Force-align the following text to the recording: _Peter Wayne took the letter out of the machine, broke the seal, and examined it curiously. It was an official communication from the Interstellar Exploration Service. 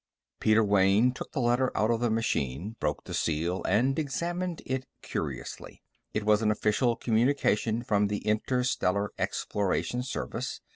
_Peter 0.39 0.63
Wayne 0.63 1.11
took 1.11 1.31
the 1.31 1.39
letter 1.39 1.71
out 1.77 1.91
of 1.91 1.99
the 1.99 2.09
machine, 2.09 2.75
broke 2.79 3.03
the 3.03 3.13
seal, 3.13 3.61
and 3.65 3.99
examined 3.99 4.63
it 4.65 4.87
curiously. 5.03 5.83
It 6.11 6.23
was 6.23 6.41
an 6.41 6.49
official 6.49 6.95
communication 6.95 7.83
from 7.83 8.07
the 8.07 8.25
Interstellar 8.25 9.11
Exploration 9.19 10.01
Service. 10.01 10.59